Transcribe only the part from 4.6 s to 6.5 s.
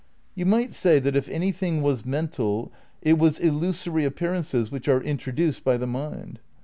which are "introduced by the mind."